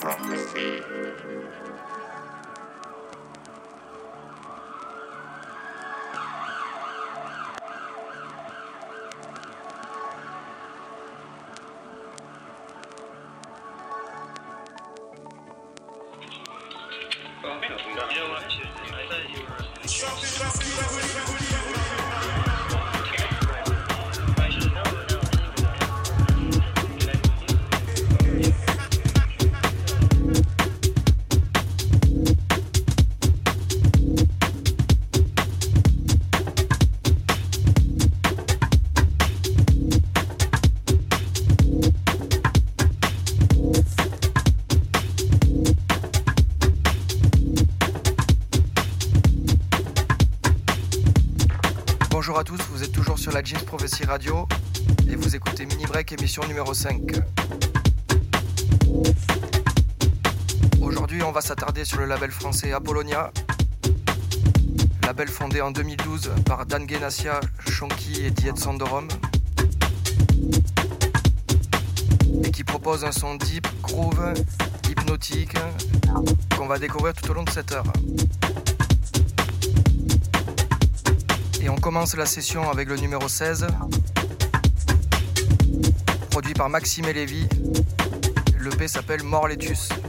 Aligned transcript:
Prophecy. 0.00 1.29
Radio 54.06 54.48
et 55.08 55.16
vous 55.16 55.36
écoutez 55.36 55.66
Mini 55.66 55.84
Break 55.84 56.12
émission 56.12 56.42
numéro 56.46 56.72
5. 56.74 57.00
Aujourd'hui, 60.80 61.22
on 61.22 61.32
va 61.32 61.40
s'attarder 61.40 61.84
sur 61.84 61.98
le 61.98 62.06
label 62.06 62.30
français 62.30 62.72
Apollonia, 62.72 63.32
label 65.04 65.28
fondé 65.28 65.60
en 65.60 65.70
2012 65.70 66.30
par 66.46 66.66
Dan 66.66 66.88
Genassia, 66.88 67.40
Shonky 67.68 68.24
et 68.24 68.30
Diet 68.30 68.58
Sandorom, 68.58 69.08
et 72.44 72.50
qui 72.50 72.64
propose 72.64 73.04
un 73.04 73.12
son 73.12 73.34
deep, 73.34 73.66
groove, 73.82 74.34
hypnotique, 74.88 75.56
qu'on 76.56 76.66
va 76.66 76.78
découvrir 76.78 77.14
tout 77.14 77.30
au 77.30 77.34
long 77.34 77.44
de 77.44 77.50
cette 77.50 77.72
heure. 77.72 77.84
Commence 81.80 82.14
la 82.14 82.26
session 82.26 82.70
avec 82.70 82.88
le 82.88 82.96
numéro 82.96 83.26
16, 83.26 83.66
produit 86.30 86.52
par 86.52 86.68
Maxime 86.68 87.06
et 87.06 87.12
Lévy. 87.12 87.48
Le 88.58 88.70
P 88.70 88.86
s'appelle 88.86 89.22
Morletus. 89.22 89.88
Le 89.88 89.99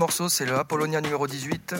morceau, 0.00 0.30
c'est 0.30 0.46
le 0.46 0.58
Apollonia 0.58 1.02
numéro 1.02 1.26
18. 1.26 1.74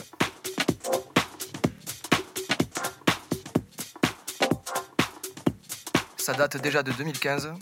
Ça 6.17 6.33
date 6.33 6.57
déjà 6.57 6.83
de 6.83 6.91
2015. 6.91 7.53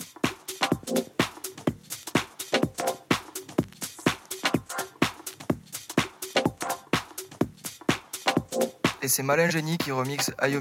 Et 9.01 9.07
c'est 9.07 9.23
Malin 9.23 9.49
Génie 9.49 9.77
qui 9.77 9.93
remixe 9.93 10.33
Ayo. 10.39 10.59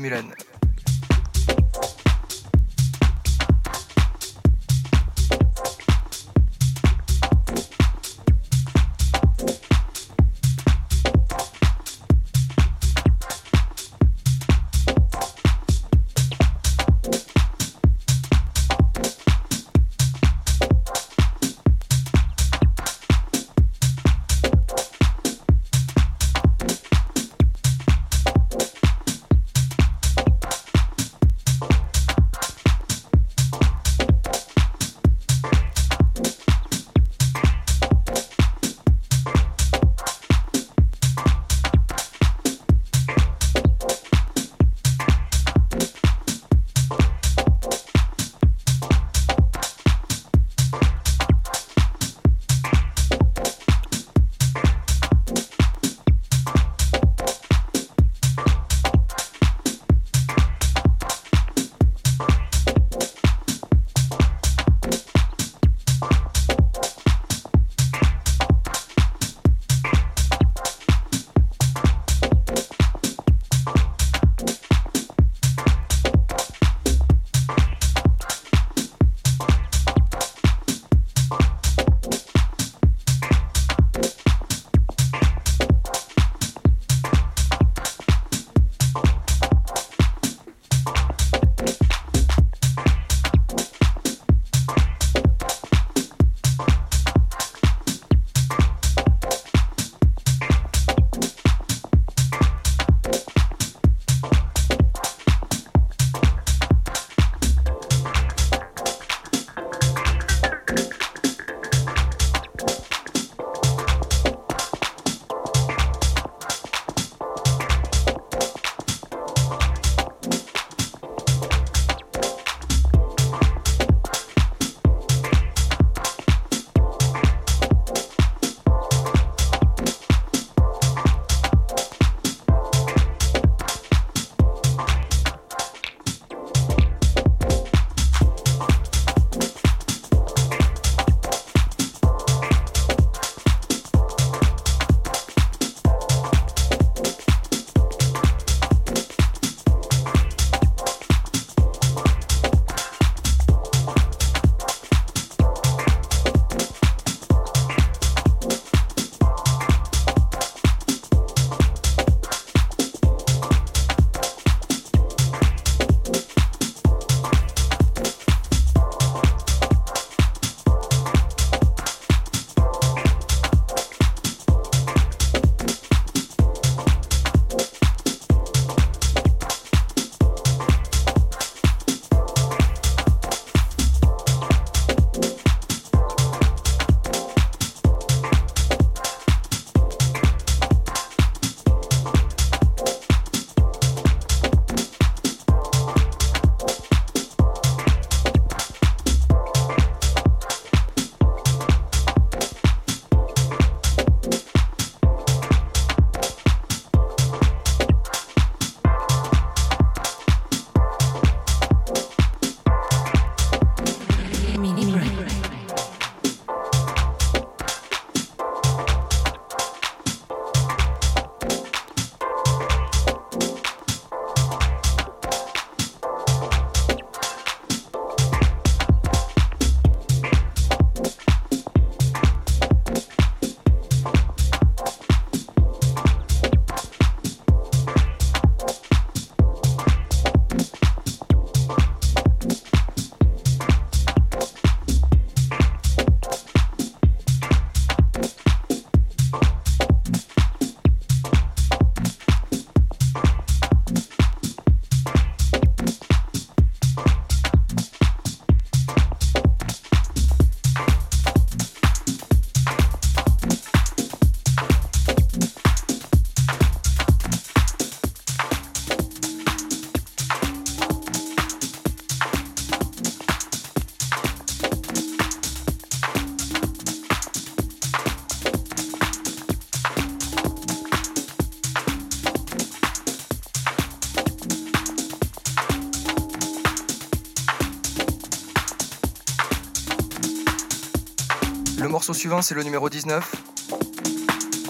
Morceau 292.09 292.21
suivant, 292.21 292.41
c'est 292.41 292.55
le 292.55 292.63
numéro 292.63 292.89
19, 292.89 293.35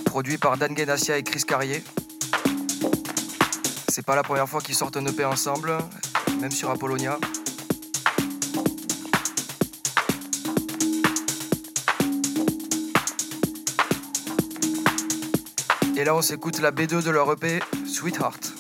produit 0.07 0.39
par 0.39 0.57
Dan 0.57 0.77
Genassia 0.77 1.19
et 1.19 1.23
Chris 1.23 1.43
Carrier. 1.47 1.85
C'est 3.89 4.05
pas 4.05 4.17
la 4.17 4.25
première 4.25 4.49
fois 4.49 4.61
qu'ils 4.61 4.75
sortent 4.75 4.97
un 4.97 5.07
EP 5.07 5.25
ensemble, 5.25 5.79
même 6.41 6.51
sur 6.51 6.69
Apollonia. 6.69 7.17
Et 15.97 16.03
là, 16.03 16.17
on 16.17 16.23
s'écoute 16.23 16.59
la 16.59 16.73
B2 16.73 17.05
de 17.05 17.11
leur 17.11 17.31
EP, 17.31 17.61
Sweetheart. 17.87 18.58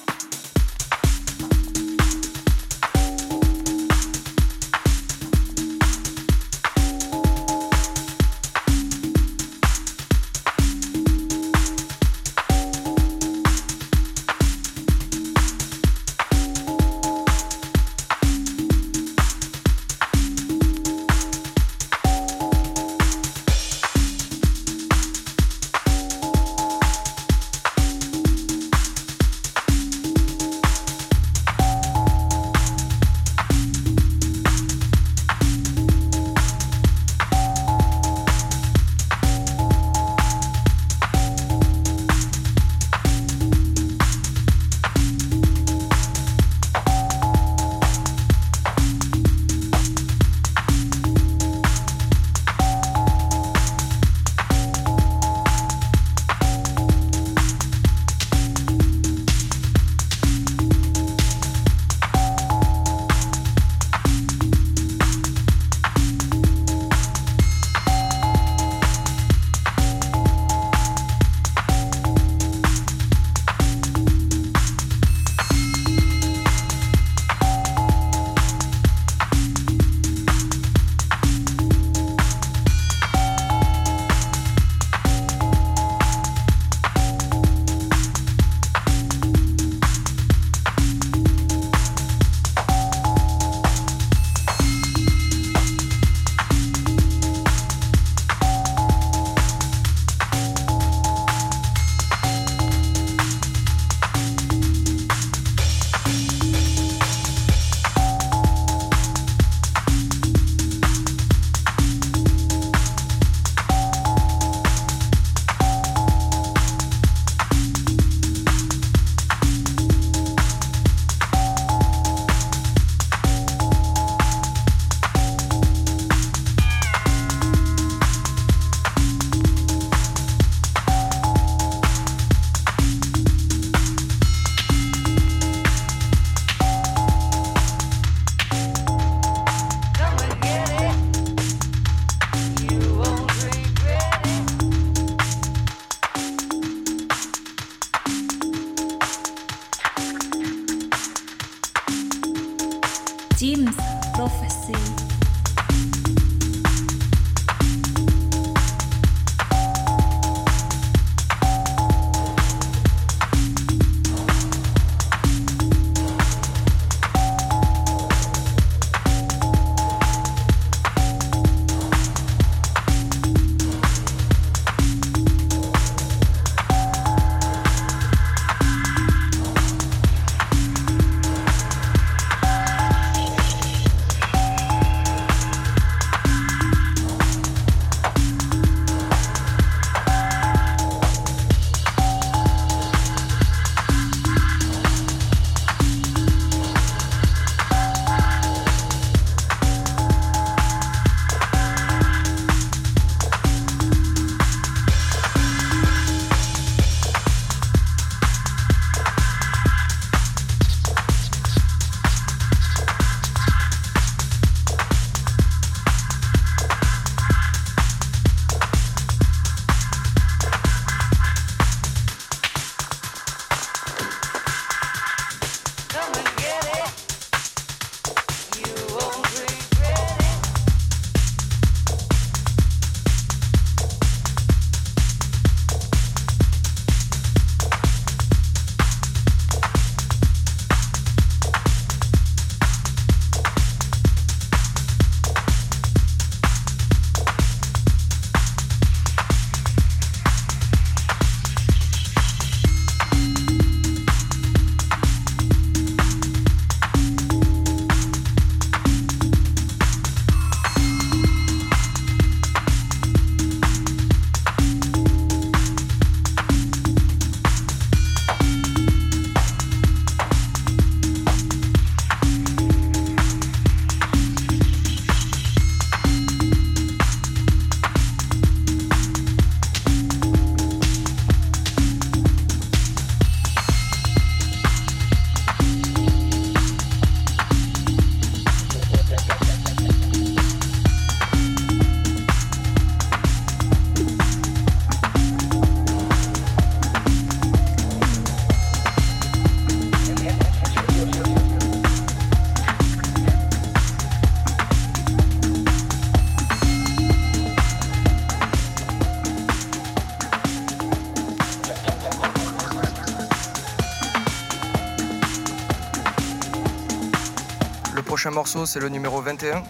Prochain 318.18 318.30
morceau, 318.32 318.66
c'est 318.66 318.80
le 318.80 318.88
numéro 318.88 319.20
21, 319.20 319.62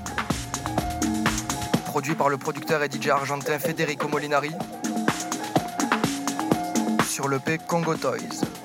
produit 1.85 2.15
par 2.15 2.31
le 2.31 2.39
producteur 2.39 2.83
et 2.83 2.89
DJ 2.89 3.09
argentin 3.09 3.59
Federico 3.59 4.09
Molinari, 4.09 4.53
sur 7.07 7.29
le 7.29 7.41
P 7.41 7.59
Congo 7.59 7.95
Toys. 7.95 8.58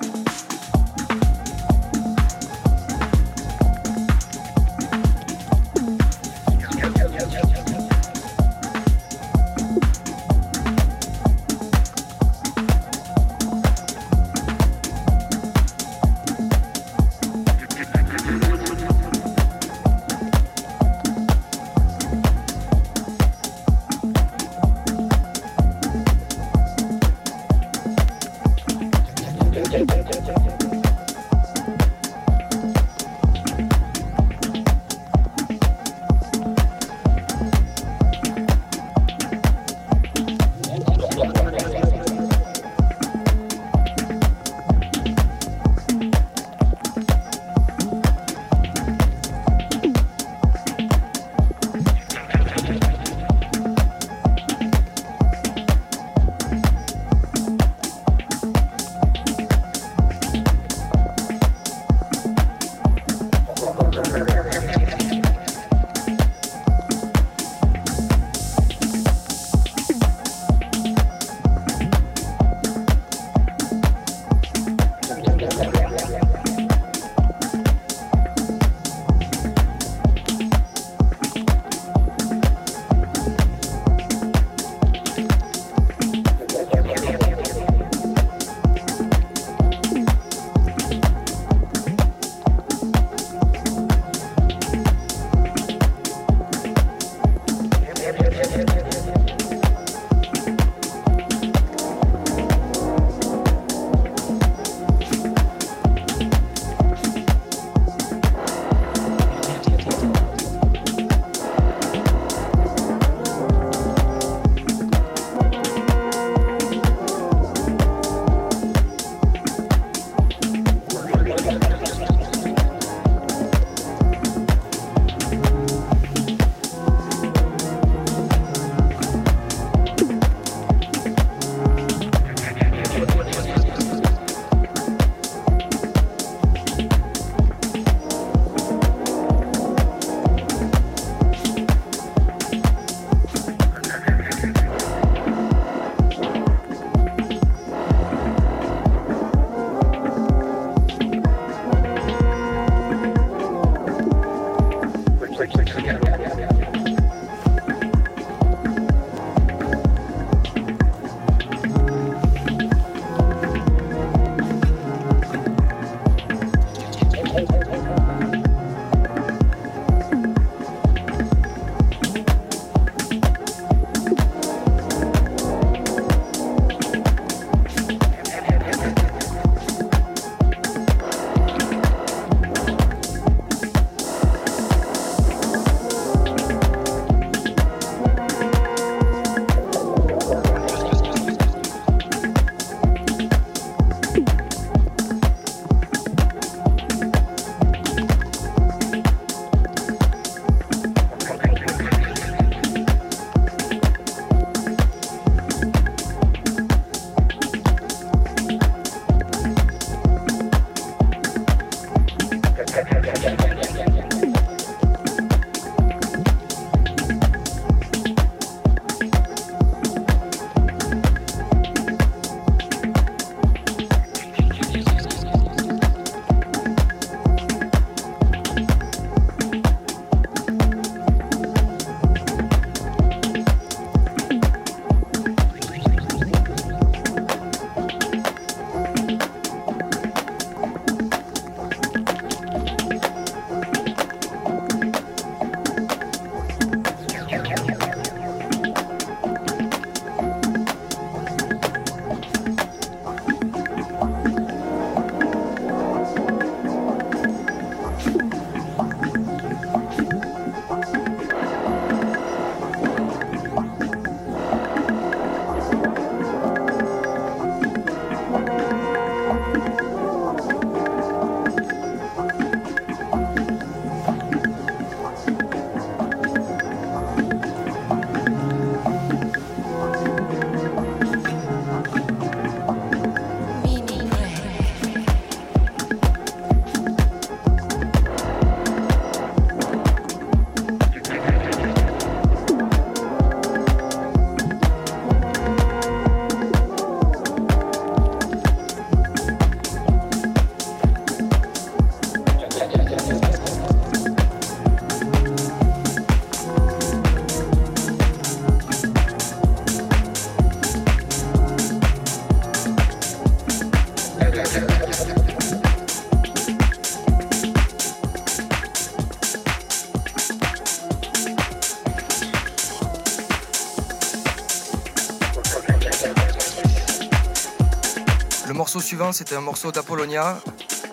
Suivant, 328.94 329.10
c'était 329.10 329.34
un 329.34 329.40
morceau 329.40 329.72
d'Apollonia, 329.72 330.38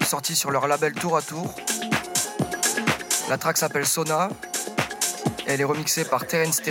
sorti 0.08 0.36
sur 0.36 0.50
leur 0.50 0.66
label 0.66 0.92
Tour 0.94 1.18
à 1.18 1.22
Tour. 1.22 1.54
La 3.30 3.38
track 3.38 3.60
s'appelle 3.60 3.86
Sona. 3.86 4.30
Et 5.46 5.52
elle 5.52 5.62
est 5.62 5.66
remixée 5.66 6.04
par 6.04 6.26
Terence 6.26 6.62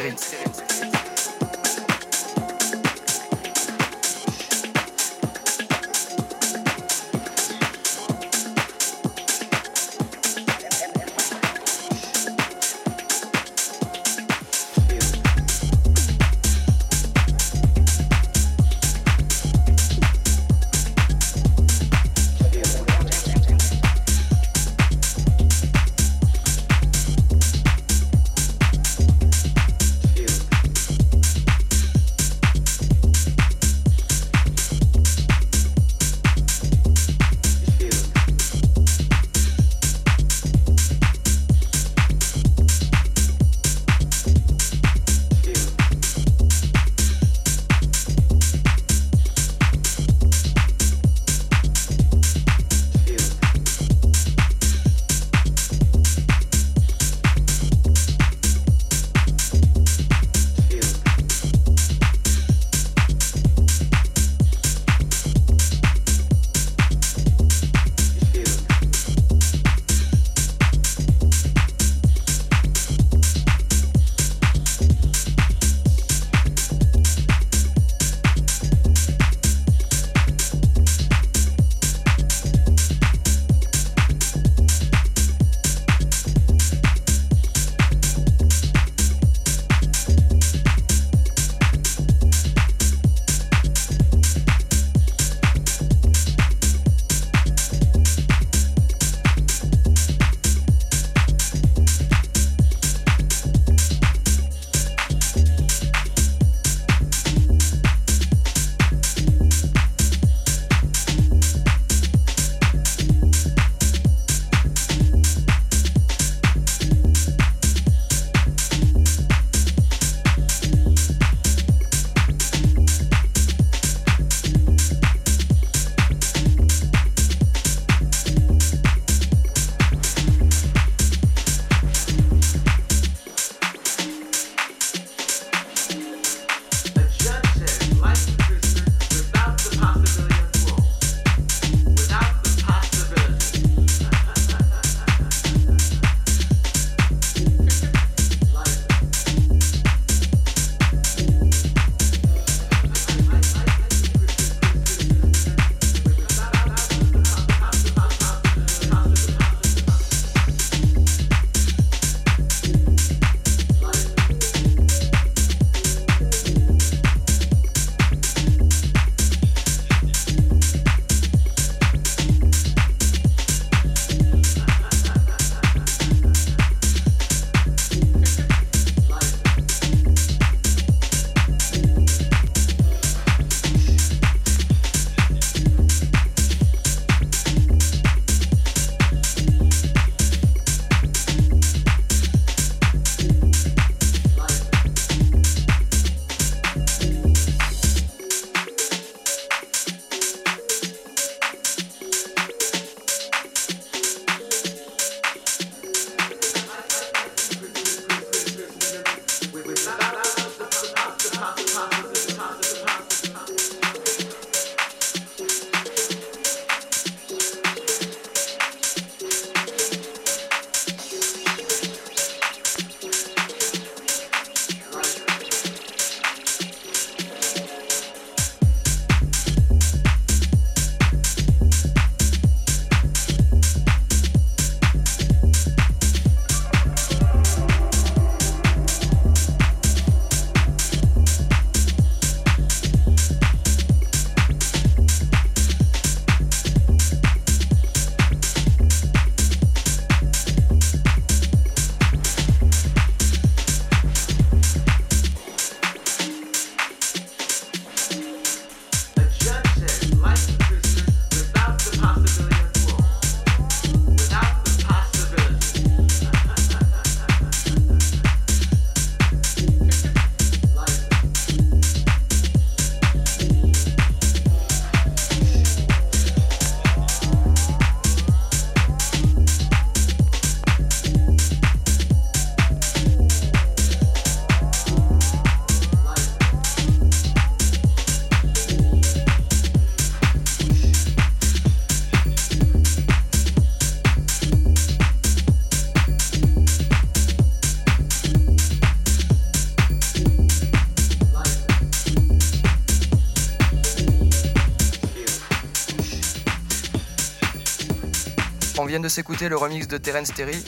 Terry. 308.80 308.88
vient 308.88 309.00
de 309.00 309.08
s'écouter 309.08 309.48
le 309.48 309.56
remix 309.56 309.86
de 309.88 309.98
Terence 309.98 310.32
Terry. 310.32 310.64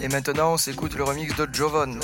Et 0.00 0.08
maintenant, 0.08 0.54
on 0.54 0.56
s'écoute 0.56 0.94
le 0.94 1.04
remix 1.04 1.34
de 1.36 1.48
Jovan. 1.52 1.98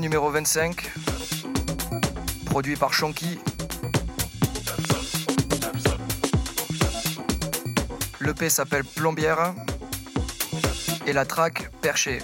Numéro 0.00 0.30
25, 0.30 0.90
produit 2.46 2.76
par 2.76 2.94
Shonky. 2.94 3.38
L'EP 8.20 8.48
s'appelle 8.48 8.84
Plombière 8.84 9.54
et 11.06 11.12
la 11.12 11.26
track 11.26 11.70
Perché. 11.82 12.20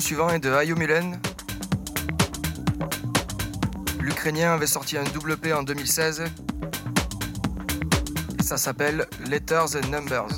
Suivant 0.00 0.28
est 0.30 0.38
de 0.38 0.50
Ayo. 0.52 0.76
L'Ukrainien 4.00 4.52
avait 4.52 4.66
sorti 4.66 4.96
un 4.96 5.04
double 5.04 5.36
P 5.36 5.52
en 5.52 5.62
2016 5.62 6.24
et 8.38 8.42
ça 8.42 8.56
s'appelle 8.56 9.06
Letters 9.26 9.76
and 9.76 9.88
Numbers. 9.90 10.28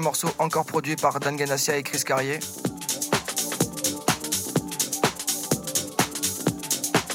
Morceau 0.00 0.28
encore 0.38 0.64
produit 0.64 0.96
par 0.96 1.20
Dan 1.20 1.36
Ganassia 1.36 1.76
et 1.76 1.82
Chris 1.82 2.02
Carrier. 2.04 2.40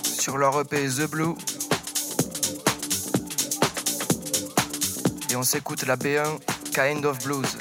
Sur 0.03 0.38
leur 0.38 0.59
EP 0.59 0.88
The 0.88 1.09
Blue. 1.09 1.36
Et 5.29 5.36
on 5.36 5.43
s'écoute 5.43 5.86
la 5.86 5.95
B1 5.95 6.39
Kind 6.73 7.05
of 7.05 7.17
Blues. 7.23 7.57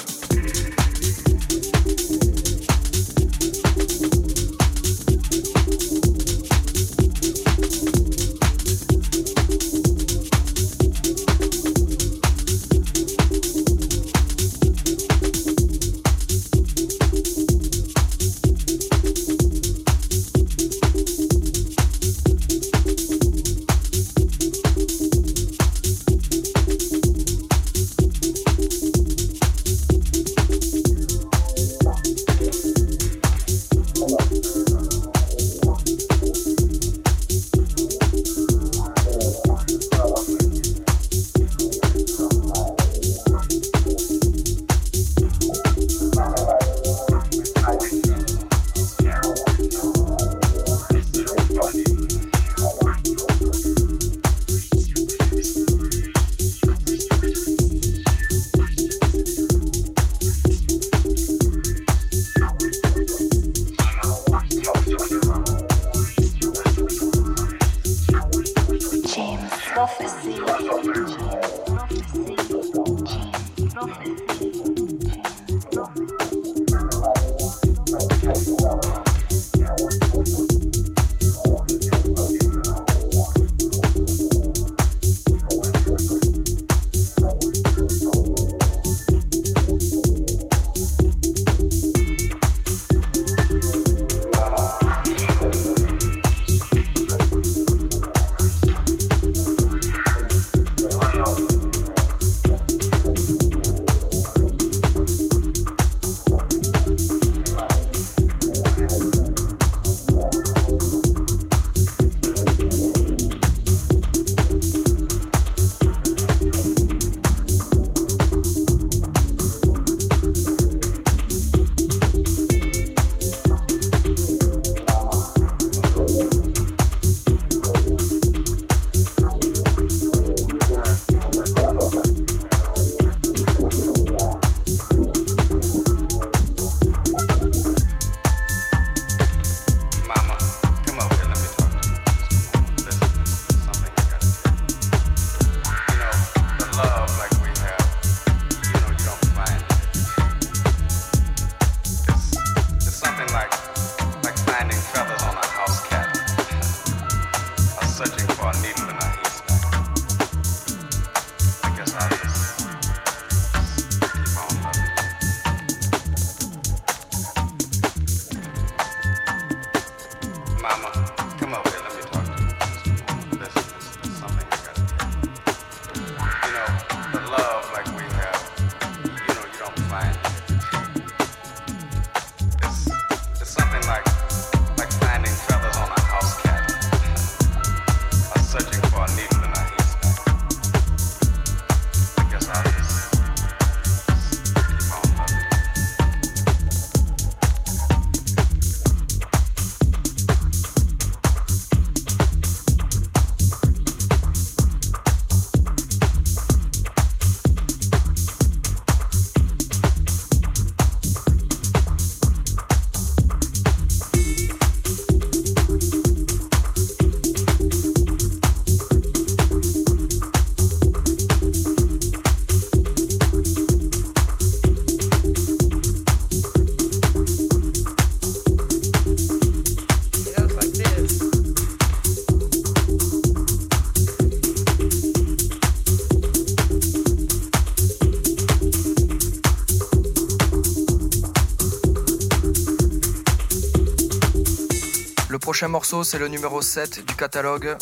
Prochain 245.55 245.69
morceau, 245.69 246.03
c'est 246.03 246.19
le 246.19 246.27
numéro 246.27 246.61
7 246.61 247.07
du 247.07 247.15
catalogue, 247.15 247.77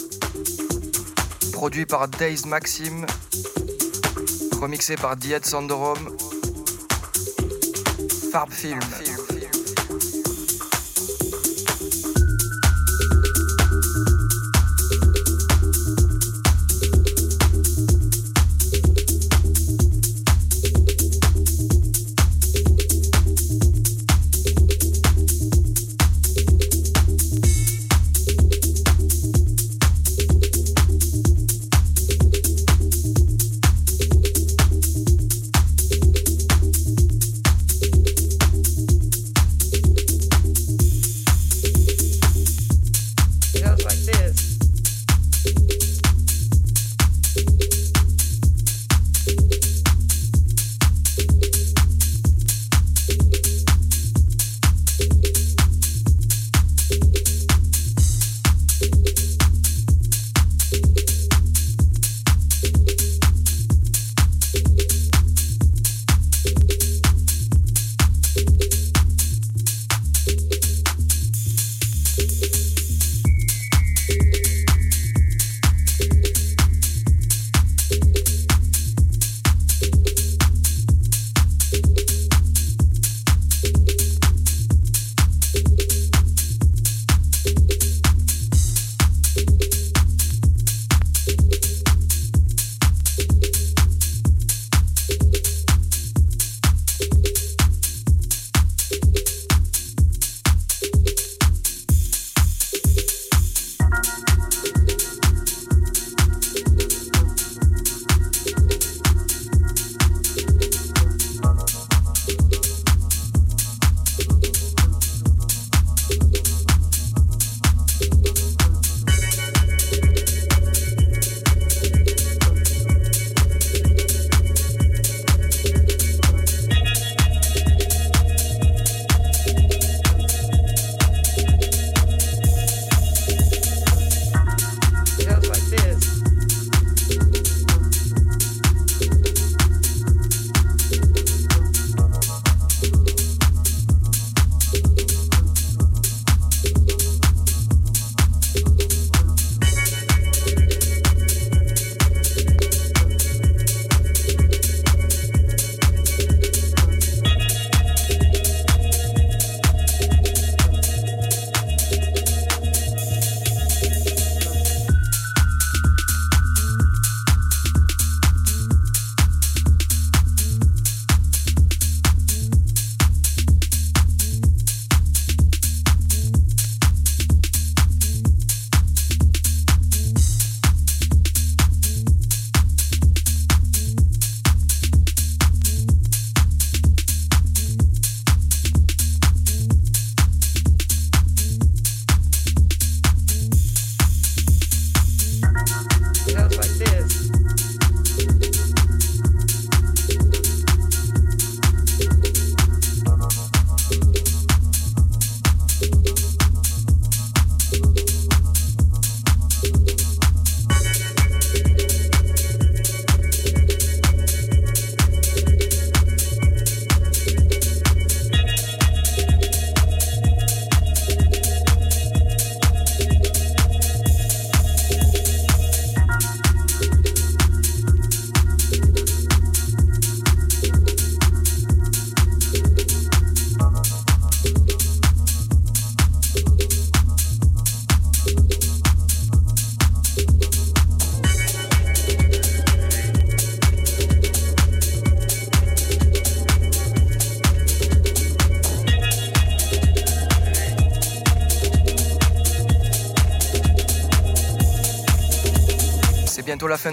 produit 1.55 1.87
par 1.87 2.07
Days 2.07 2.43
Maxim, 2.47 3.07
remixé 4.61 4.95
par 4.97 5.16
Diet 5.16 5.47
Sandorom, 5.47 5.97
Farb 8.31 8.53
Film. 8.53 8.79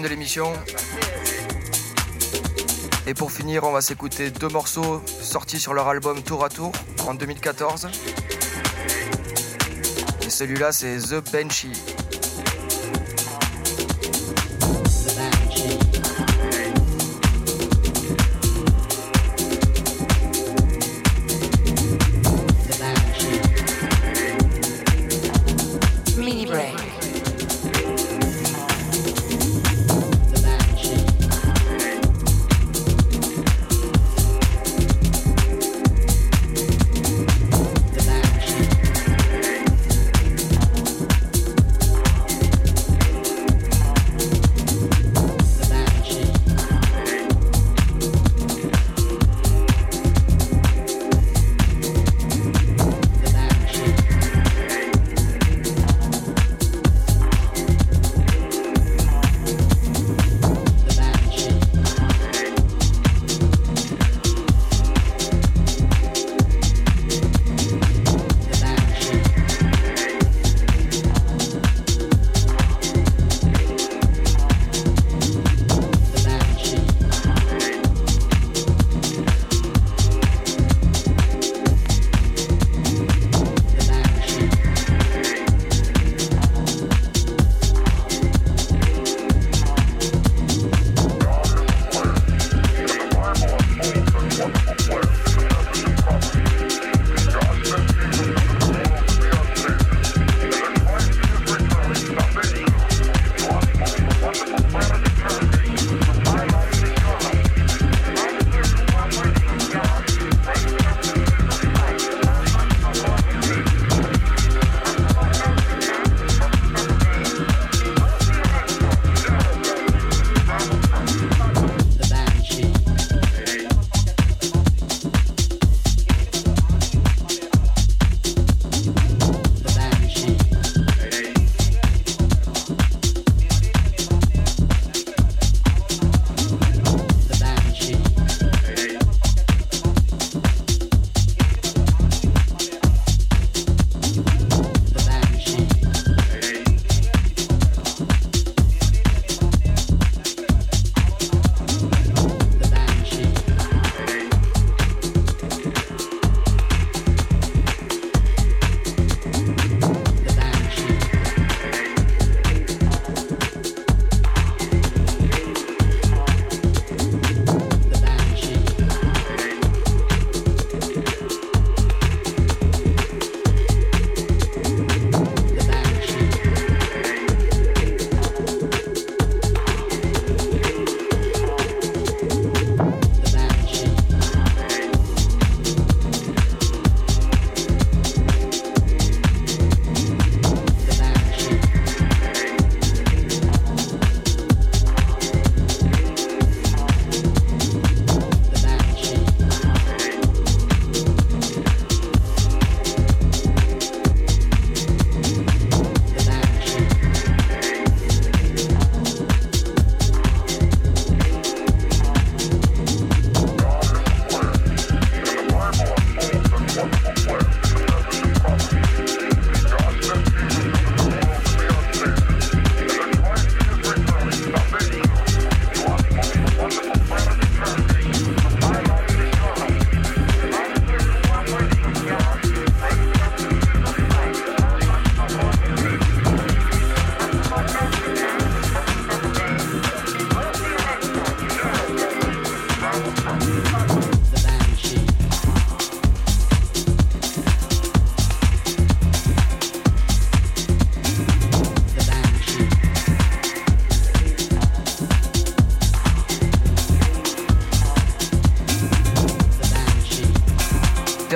De 0.02 0.08
l'émission. 0.08 0.52
Et 3.06 3.14
pour 3.14 3.32
finir, 3.32 3.64
on 3.64 3.72
va 3.72 3.80
s'écouter 3.80 4.30
deux 4.30 4.48
morceaux 4.48 5.02
sortis 5.06 5.58
sur 5.58 5.74
leur 5.74 5.88
album 5.88 6.22
Tour 6.22 6.44
à 6.44 6.48
Tour 6.48 6.72
en 7.06 7.14
2014. 7.14 7.88
Et 10.22 10.30
celui-là, 10.30 10.72
c'est 10.72 10.98
The 10.98 11.32
Benchy. 11.32 11.72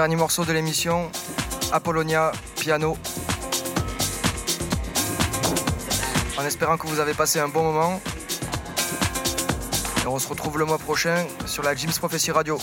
Dernier 0.04 0.16
morceau 0.16 0.44
de 0.44 0.52
l'émission, 0.52 1.10
Apollonia, 1.72 2.30
piano. 2.56 2.98
En 6.36 6.44
espérant 6.44 6.76
que 6.76 6.86
vous 6.86 7.00
avez 7.00 7.14
passé 7.14 7.40
un 7.40 7.48
bon 7.48 7.62
moment. 7.62 8.02
Et 10.04 10.06
on 10.06 10.18
se 10.18 10.28
retrouve 10.28 10.58
le 10.58 10.66
mois 10.66 10.76
prochain 10.76 11.24
sur 11.46 11.62
la 11.62 11.74
Jim's 11.74 11.98
Prophecy 11.98 12.32
Radio. 12.32 12.58